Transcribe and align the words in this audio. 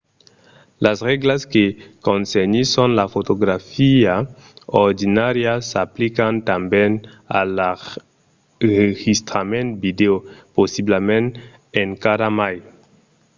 las 0.85 0.97
règlas 1.09 1.41
que 1.53 1.65
concernisson 2.07 2.89
la 2.99 3.05
fotografia 3.15 4.13
ordinària 4.85 5.53
s'aplican 5.69 6.33
tanben 6.49 6.91
a 7.39 7.41
l'enregistrament 7.55 9.69
vidèo 9.83 10.15
possiblament 10.55 11.27
encara 11.85 12.27
mai 12.41 12.55